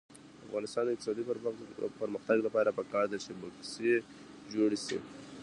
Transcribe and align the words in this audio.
د 0.37 0.39
افغانستان 0.47 0.83
د 0.85 0.89
اقتصادي 0.93 1.23
پرمختګ 2.01 2.37
لپاره 2.47 2.75
پکار 2.79 3.05
ده 3.11 3.17
چې 3.23 3.31
بکسې 3.41 3.93
جوړې 4.53 4.77
شي. 4.85 4.97